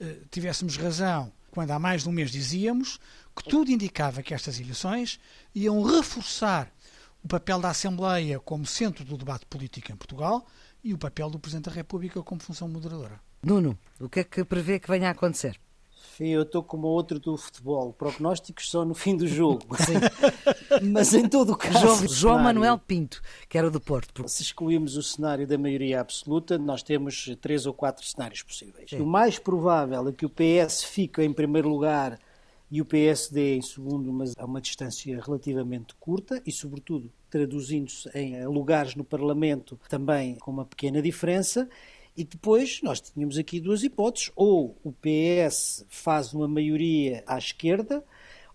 [0.00, 2.98] eh, tivéssemos razão quando há mais de um mês dizíamos
[3.36, 5.20] que tudo indicava que estas eleições
[5.54, 6.72] iam reforçar
[7.22, 10.46] o papel da Assembleia como centro do debate político em Portugal
[10.82, 13.20] e o papel do Presidente da República como função moderadora.
[13.42, 15.60] Nuno, o que é que prevê que venha a acontecer?
[16.18, 17.92] Eu estou como outro do futebol.
[17.92, 19.66] Prognósticos só no fim do jogo.
[20.82, 21.78] Mas em todo o caso.
[21.78, 24.26] João, João Manuel Pinto, que era do Porto.
[24.26, 28.88] Se excluímos o cenário da maioria absoluta, nós temos três ou quatro cenários possíveis.
[28.88, 29.00] Sim.
[29.00, 32.18] O mais provável é que o PS fique em primeiro lugar
[32.70, 38.44] e o PSD em segundo, mas a uma distância relativamente curta e, sobretudo, traduzindo-se em
[38.46, 41.68] lugares no Parlamento também com uma pequena diferença.
[42.16, 48.02] E depois nós tínhamos aqui duas hipóteses: ou o PS faz uma maioria à esquerda,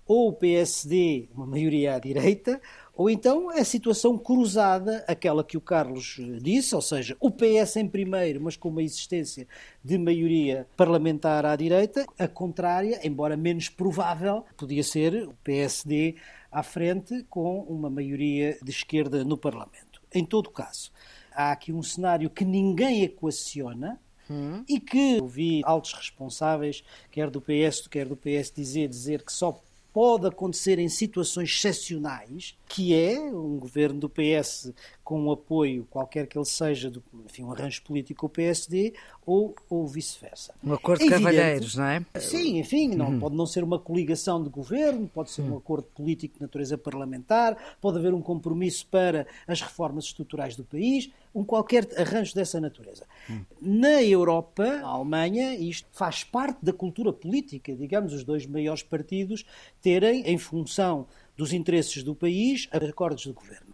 [0.06, 2.62] ou o PSD uma maioria à direita,
[2.94, 7.88] ou então a situação cruzada, aquela que o Carlos disse, ou seja, o PS em
[7.88, 9.48] primeiro, mas com uma existência
[9.84, 16.16] de maioria parlamentar à direita, a contrária, embora menos provável, podia ser o PSD
[16.52, 20.02] à frente com uma maioria de esquerda no Parlamento.
[20.14, 20.92] Em todo caso,
[21.32, 24.64] há aqui um cenário que ninguém equaciona, hum.
[24.68, 29.62] e que ouvi altos responsáveis, quer do PS, quer do PS, dizer, dizer que só
[29.94, 34.74] pode acontecer em situações excepcionais, que é um governo do PS
[35.12, 38.94] com um apoio, qualquer que ele seja, do, enfim, um arranjo político com o PSD,
[39.26, 40.54] ou, ou vice-versa.
[40.64, 42.06] Um acordo de cavalheiros, não é?
[42.18, 43.20] Sim, enfim, não, uhum.
[43.20, 45.58] pode não ser uma coligação de governo, pode ser um uhum.
[45.58, 51.10] acordo político de natureza parlamentar, pode haver um compromisso para as reformas estruturais do país,
[51.36, 53.06] um qualquer arranjo dessa natureza.
[53.30, 53.42] Hum.
[53.62, 59.44] Na Europa, na Alemanha, isto faz parte da cultura política, digamos, os dois maiores partidos
[59.82, 63.74] terem, em função dos interesses do país, acordos de governo.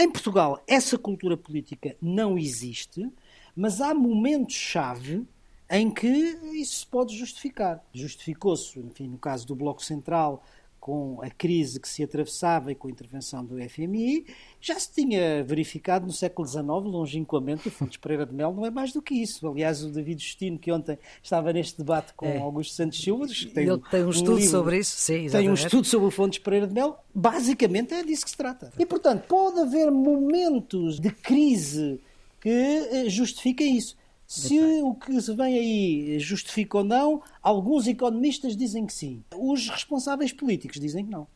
[0.00, 3.10] Em Portugal, essa cultura política não existe,
[3.56, 5.26] mas há momentos-chave
[5.68, 7.84] em que isso se pode justificar.
[7.92, 10.44] Justificou-se, enfim, no caso do Bloco Central,
[10.80, 14.26] com a crise que se atravessava e com a intervenção do FMI,
[14.60, 18.70] já se tinha verificado no século XIX, longínquamente, o Fontes Pereira de Mel não é
[18.70, 19.46] mais do que isso.
[19.46, 22.38] Aliás, o David Justino, que ontem estava neste debate com é.
[22.38, 25.32] Augusto Santos Silva, tem, Ele tem um, um estudo livro, sobre isso, sim, exatamente.
[25.32, 28.72] tem um estudo sobre o Fontes Pereira de Mel, basicamente é disso que se trata.
[28.78, 32.00] E, portanto, pode haver momentos de crise
[32.40, 33.97] que eh, justifiquem isso.
[34.30, 39.24] Se o que se vem aí justifica ou não, alguns economistas dizem que sim.
[39.34, 41.26] Os responsáveis políticos dizem que não.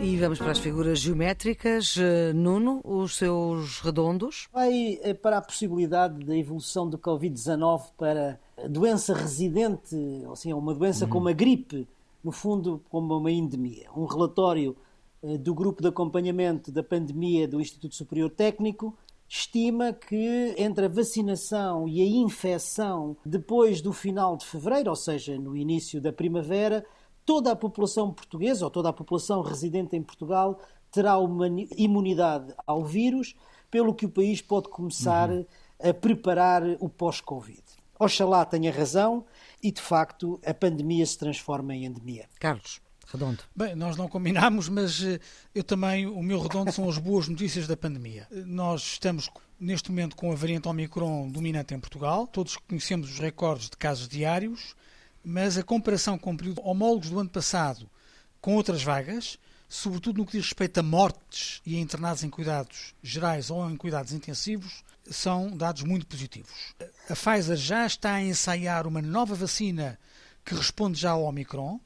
[0.00, 1.98] E vamos para as figuras geométricas.
[1.98, 4.48] Eh, Nuno, os seus redondos?
[4.50, 9.94] Vai eh, para a possibilidade da evolução do Covid-19 para doença residente,
[10.26, 11.10] ou seja, uma doença uhum.
[11.10, 11.86] como a gripe,
[12.24, 13.90] no fundo, como uma endemia.
[13.94, 14.74] Um relatório
[15.40, 18.96] do grupo de acompanhamento da pandemia do Instituto Superior Técnico
[19.28, 25.38] estima que entre a vacinação e a infecção depois do final de fevereiro, ou seja,
[25.38, 26.84] no início da primavera,
[27.24, 32.84] toda a população portuguesa ou toda a população residente em Portugal terá uma imunidade ao
[32.84, 33.34] vírus,
[33.70, 35.46] pelo que o país pode começar uhum.
[35.82, 37.62] a preparar o pós-Covid.
[37.98, 39.24] Oxalá tenha razão
[39.62, 42.28] e, de facto, a pandemia se transforma em endemia.
[42.38, 42.81] Carlos.
[43.12, 43.44] Redondo.
[43.54, 45.20] Bem, nós não combinámos, mas eh,
[45.54, 48.26] eu também, o meu redondo são as boas notícias da pandemia.
[48.30, 49.28] Nós estamos
[49.60, 54.08] neste momento com a variante Omicron dominante em Portugal, todos conhecemos os recordes de casos
[54.08, 54.74] diários,
[55.22, 57.86] mas a comparação com o período homólogos do ano passado
[58.40, 62.94] com outras vagas, sobretudo no que diz respeito a mortes e a internados em cuidados
[63.02, 66.74] gerais ou em cuidados intensivos, são dados muito positivos.
[67.10, 69.98] A Pfizer já está a ensaiar uma nova vacina
[70.44, 71.78] que responde já ao Omicron,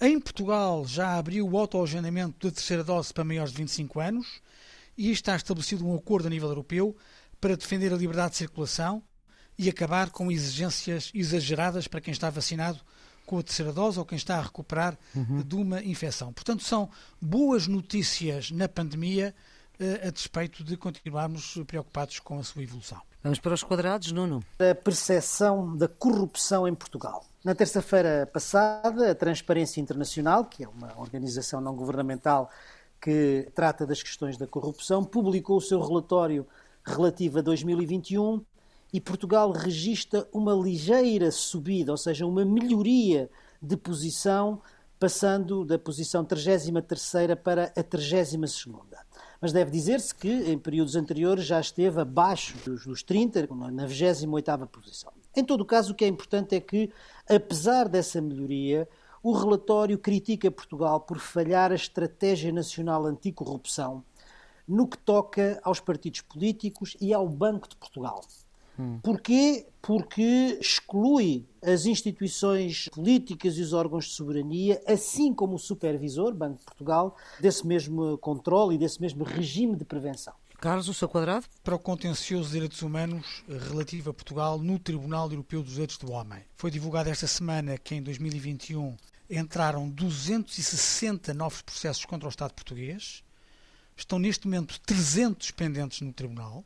[0.00, 4.40] em Portugal já abriu o autoagendamento da terceira dose para maiores de 25 anos
[4.96, 6.96] e está estabelecido um acordo a nível europeu
[7.40, 9.02] para defender a liberdade de circulação
[9.58, 12.80] e acabar com exigências exageradas para quem está vacinado
[13.26, 15.42] com a terceira dose ou quem está a recuperar uhum.
[15.42, 16.32] de uma infecção.
[16.32, 19.34] Portanto, são boas notícias na pandemia
[20.06, 23.00] a despeito de continuarmos preocupados com a sua evolução.
[23.22, 24.42] Vamos para os quadrados, Nuno.
[24.58, 27.24] A percepção da corrupção em Portugal.
[27.44, 32.50] Na terça-feira passada, a Transparência Internacional, que é uma organização não governamental
[33.00, 36.46] que trata das questões da corrupção, publicou o seu relatório
[36.84, 38.44] relativo a 2021
[38.92, 43.30] e Portugal registra uma ligeira subida, ou seja, uma melhoria
[43.62, 44.60] de posição,
[44.98, 46.70] passando da posição 33
[47.42, 48.34] para a 32
[49.40, 54.66] mas deve dizer-se que em períodos anteriores já esteve abaixo dos, dos 30, na 28ª
[54.66, 55.12] posição.
[55.34, 56.90] Em todo o caso, o que é importante é que,
[57.28, 58.88] apesar dessa melhoria,
[59.22, 64.04] o relatório critica Portugal por falhar a estratégia nacional anticorrupção
[64.66, 68.22] no que toca aos partidos políticos e ao Banco de Portugal.
[68.80, 68.98] Hum.
[69.02, 69.66] Porquê?
[69.82, 76.58] Porque exclui as instituições políticas e os órgãos de soberania, assim como o supervisor, Banco
[76.58, 80.32] de Portugal, desse mesmo controle e desse mesmo regime de prevenção.
[80.60, 81.46] Carlos, o seu quadrado?
[81.64, 86.12] Para o contencioso de direitos humanos relativo a Portugal no Tribunal Europeu dos Direitos do
[86.12, 86.42] Homem.
[86.54, 88.94] Foi divulgado esta semana que em 2021
[89.30, 93.22] entraram 260 novos processos contra o Estado português.
[93.96, 96.62] Estão neste momento 300 pendentes no Tribunal.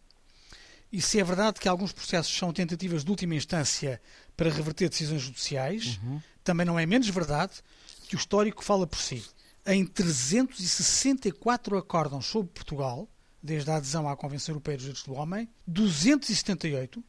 [0.94, 4.00] E se é verdade que alguns processos são tentativas de última instância
[4.36, 6.22] para reverter decisões judiciais, uhum.
[6.44, 7.54] também não é menos verdade
[8.06, 9.24] que o histórico fala por si.
[9.66, 13.08] Em 364 acórdãos sobre Portugal,
[13.42, 17.02] desde a adesão à Convenção Europeia dos Direitos do Homem, 278,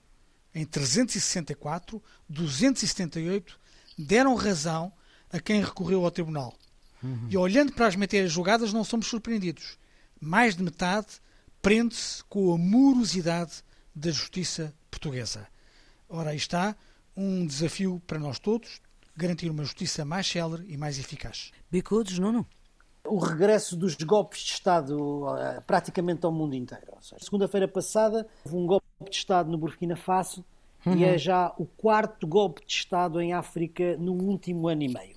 [0.56, 3.60] em 364, 278
[4.00, 4.92] deram razão
[5.32, 6.58] a quem recorreu ao Tribunal.
[7.04, 7.28] Uhum.
[7.30, 9.78] E olhando para as matérias julgadas, não somos surpreendidos.
[10.20, 11.22] Mais de metade
[11.62, 13.64] prende-se com a morosidade
[13.96, 15.48] da justiça portuguesa.
[16.10, 16.76] Ora, aí está
[17.16, 18.82] um desafio para nós todos,
[19.16, 21.52] garantir uma justiça mais célere e mais eficaz.
[21.72, 22.46] Bicudos, Nuno?
[23.06, 26.86] O regresso dos golpes de Estado uh, praticamente ao mundo inteiro.
[27.20, 30.44] Segunda-feira passada houve um golpe de Estado no Burkina Faso
[30.86, 30.98] uhum.
[30.98, 35.16] e é já o quarto golpe de Estado em África no último ano e meio.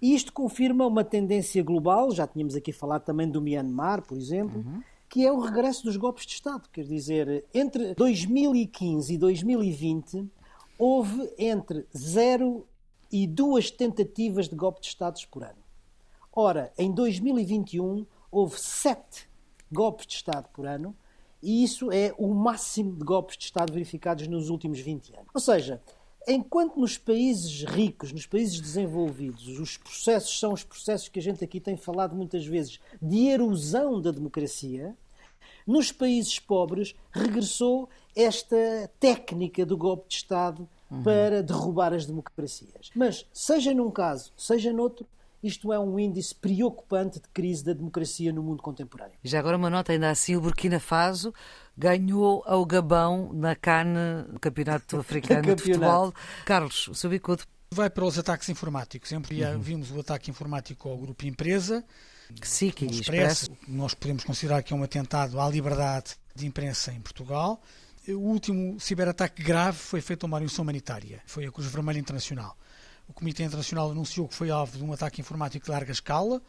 [0.00, 4.58] E isto confirma uma tendência global, já tínhamos aqui falado também do Myanmar, por exemplo,
[4.58, 4.82] uhum
[5.14, 6.68] que é o regresso dos golpes de Estado.
[6.72, 10.28] Quer dizer, entre 2015 e 2020
[10.76, 12.66] houve entre zero
[13.12, 15.62] e duas tentativas de golpe de Estado por ano.
[16.32, 19.28] Ora, em 2021 houve sete
[19.70, 20.96] golpes de Estado por ano
[21.40, 25.28] e isso é o máximo de golpes de Estado verificados nos últimos 20 anos.
[25.32, 25.80] Ou seja,
[26.26, 31.44] enquanto nos países ricos, nos países desenvolvidos, os processos são os processos que a gente
[31.44, 34.96] aqui tem falado muitas vezes de erosão da democracia,
[35.66, 41.02] nos países pobres regressou esta técnica do golpe de Estado uhum.
[41.02, 42.90] para derrubar as democracias.
[42.94, 45.06] Mas, seja num caso, seja noutro,
[45.44, 49.12] isto é um índice preocupante de crise da democracia no mundo contemporâneo.
[49.22, 51.34] Já agora uma nota ainda assim, o Burkina Faso
[51.76, 56.14] ganhou ao Gabão na CAN, Campeonato Africano de Futebol.
[56.46, 57.42] Carlos, o seu bicudo.
[57.70, 59.10] Vai para os ataques informáticos.
[59.10, 59.58] Sempre uhum.
[59.58, 61.84] vimos o ataque informático ao grupo empresa,
[62.42, 67.00] SIC e Expresso, nós podemos considerar que é um atentado à liberdade de imprensa em
[67.00, 67.62] Portugal.
[68.08, 72.56] O último ciberataque grave foi feito a uma organização humanitária, foi a Cruz Vermelha Internacional.
[73.08, 76.42] O Comitê Internacional anunciou que foi alvo de um ataque informático de larga escala,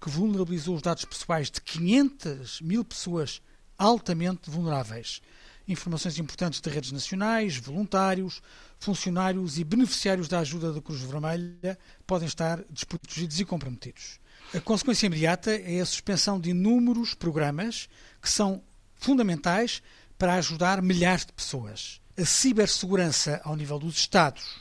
[0.00, 3.42] que vulnerabilizou os dados pessoais de 500 mil pessoas
[3.76, 5.20] altamente vulneráveis.
[5.66, 8.42] Informações importantes de redes nacionais, voluntários,
[8.78, 14.19] funcionários e beneficiários da ajuda da Cruz Vermelha podem estar desprotegidos e comprometidos.
[14.52, 17.88] A consequência imediata é a suspensão de inúmeros programas
[18.20, 18.60] que são
[18.96, 19.80] fundamentais
[20.18, 22.00] para ajudar milhares de pessoas.
[22.18, 24.60] A cibersegurança ao nível dos Estados,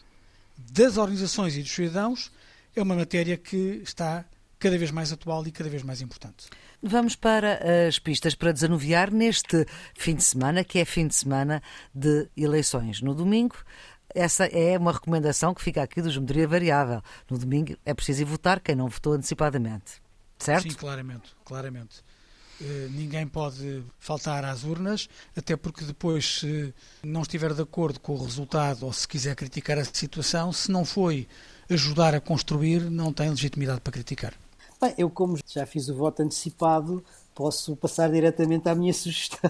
[0.55, 2.31] das organizações e dos cidadãos
[2.75, 4.25] é uma matéria que está
[4.59, 6.47] cada vez mais atual e cada vez mais importante.
[6.83, 11.63] Vamos para as pistas para desanuviar neste fim de semana, que é fim de semana
[11.93, 13.01] de eleições.
[13.01, 13.55] No domingo,
[14.13, 17.01] essa é uma recomendação que fica aqui do Geometria Variável.
[17.29, 20.01] No domingo é preciso ir votar quem não votou antecipadamente.
[20.37, 20.63] Certo?
[20.63, 21.35] Sim, claramente.
[21.43, 21.99] claramente.
[22.61, 28.13] Uh, ninguém pode faltar às urnas, até porque depois, se não estiver de acordo com
[28.13, 31.25] o resultado ou se quiser criticar a situação, se não foi
[31.69, 34.33] ajudar a construir, não tem legitimidade para criticar.
[34.81, 37.03] Bem, eu, como já fiz o voto antecipado,
[37.39, 39.49] posso passar diretamente à minha sugestão.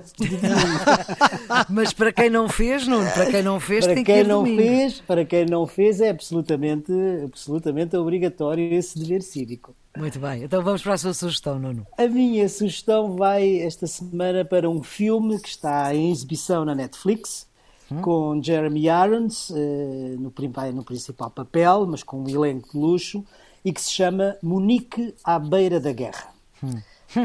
[1.67, 4.43] Mas para quem não fez, não, para quem não fez, para tem quem que não
[4.43, 4.62] domingo.
[4.62, 6.93] fez, para quem não fez é absolutamente,
[7.25, 9.75] absolutamente obrigatório esse dever cívico.
[9.97, 11.88] Muito bem, então vamos para a sua sugestão, Nuno.
[11.97, 17.47] A minha sugestão vai esta semana para um filme que está em exibição na Netflix,
[17.91, 18.04] hum.
[18.04, 20.32] com Jeremy Irons eh, no,
[20.75, 23.25] no principal papel, mas com um elenco de luxo,
[23.65, 26.28] e que se chama Munique à beira da guerra.
[26.63, 26.80] Hum.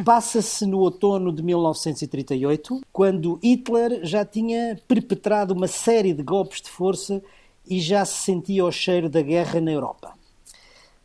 [0.05, 6.71] Passa-se no outono de 1938, quando Hitler já tinha perpetrado uma série de golpes de
[6.71, 7.23] força
[7.69, 10.15] e já se sentia o cheiro da guerra na Europa.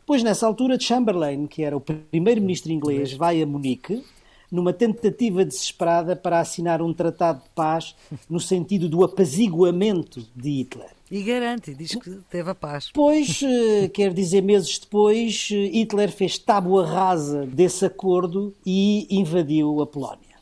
[0.06, 4.02] Pois nessa altura, Chamberlain, que era o primeiro-ministro inglês, vai a Munique,
[4.50, 7.94] numa tentativa desesperada para assinar um tratado de paz
[8.28, 10.90] no sentido do apaziguamento de Hitler.
[11.10, 12.88] E garante, diz que teve a paz.
[12.94, 19.82] Pois, eh, quer dizer, meses depois, eh, Hitler fez tábua rasa desse acordo e invadiu
[19.82, 20.36] a Polónia.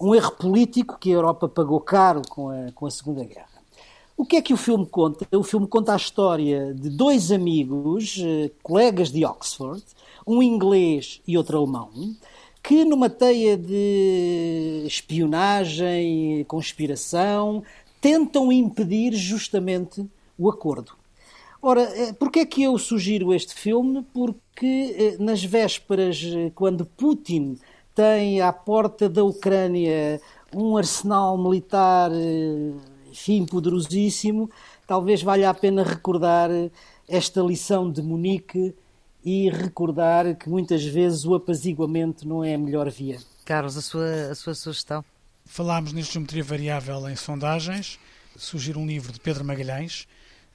[0.00, 3.54] Um erro político que a Europa pagou caro com a, com a Segunda Guerra.
[4.16, 5.26] O que é que o filme conta?
[5.36, 9.82] O filme conta a história de dois amigos, eh, colegas de Oxford,
[10.24, 11.90] um inglês e outro alemão,
[12.64, 17.62] que numa teia de espionagem, conspiração,
[18.00, 20.02] tentam impedir justamente
[20.38, 20.92] o acordo.
[21.60, 24.02] Ora, eh, porquê é que eu sugiro este filme?
[24.14, 27.58] Porque eh, nas vésperas, eh, quando Putin
[27.94, 30.18] tem à porta da Ucrânia
[30.54, 32.10] um arsenal militar,
[33.10, 34.50] enfim, poderosíssimo,
[34.86, 36.48] talvez valha a pena recordar
[37.08, 38.74] esta lição de Munique
[39.24, 43.18] e recordar que muitas vezes o apaziguamento não é a melhor via.
[43.44, 45.04] Carlos, a sua, a sua sugestão?
[45.46, 47.98] Falámos neste geometria variável em sondagens.
[48.36, 50.06] Surgir um livro de Pedro Magalhães,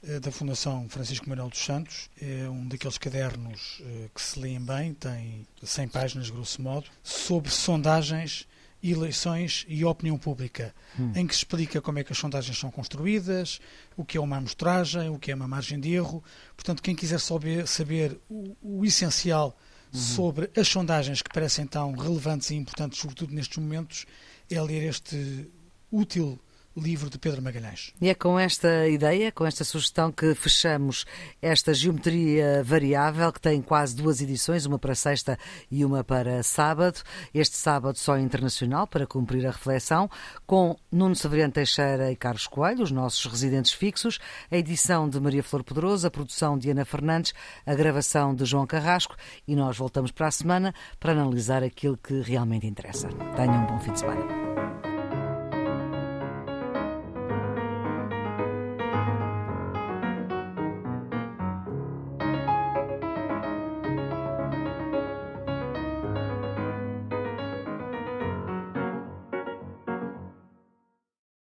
[0.02, 2.10] eh, da Fundação Francisco Manuel dos Santos.
[2.20, 7.50] É um daqueles cadernos eh, que se leem bem, tem 100 páginas, grosso modo, sobre
[7.50, 8.46] sondagens,
[8.82, 11.12] eleições e opinião pública, hum.
[11.14, 13.60] em que se explica como é que as sondagens são construídas,
[13.96, 16.22] o que é uma amostragem, o que é uma margem de erro.
[16.56, 19.56] Portanto, quem quiser saber, saber o, o essencial
[19.92, 20.00] uhum.
[20.00, 24.06] sobre as sondagens que parecem tão relevantes e importantes, sobretudo nestes momentos,
[24.50, 25.50] é ler este
[25.90, 26.40] útil
[26.76, 27.92] livro de Pedro Magalhães.
[28.00, 31.04] E é com esta ideia, com esta sugestão, que fechamos
[31.42, 35.38] esta geometria variável, que tem quase duas edições, uma para sexta
[35.70, 37.00] e uma para sábado.
[37.34, 40.08] Este sábado só internacional, para cumprir a reflexão,
[40.46, 44.18] com Nuno Severiano Teixeira e Carlos Coelho, os nossos residentes fixos,
[44.50, 47.34] a edição de Maria Flor Poderoso, a produção de Ana Fernandes,
[47.66, 49.16] a gravação de João Carrasco
[49.46, 53.08] e nós voltamos para a semana para analisar aquilo que realmente interessa.
[53.36, 54.69] Tenham um bom fim de semana.